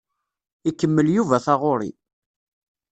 Ikemmel 0.69 1.07
Yuba 1.15 1.37
taɣuri. 1.45 1.91